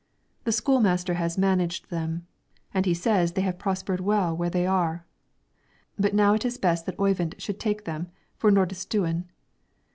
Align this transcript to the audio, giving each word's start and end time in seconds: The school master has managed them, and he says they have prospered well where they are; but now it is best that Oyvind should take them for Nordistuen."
The 0.45 0.51
school 0.51 0.81
master 0.81 1.13
has 1.13 1.37
managed 1.37 1.91
them, 1.91 2.25
and 2.73 2.87
he 2.87 2.93
says 2.95 3.33
they 3.33 3.43
have 3.43 3.59
prospered 3.59 3.99
well 3.99 4.35
where 4.35 4.49
they 4.49 4.65
are; 4.65 5.05
but 5.95 6.15
now 6.15 6.33
it 6.33 6.43
is 6.43 6.57
best 6.57 6.87
that 6.87 6.97
Oyvind 6.99 7.35
should 7.37 7.59
take 7.59 7.85
them 7.85 8.09
for 8.35 8.49
Nordistuen." 8.51 9.25